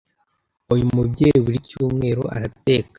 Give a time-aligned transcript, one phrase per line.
[0.73, 2.89] Uyu mubyeyi buri Cyumweru arateka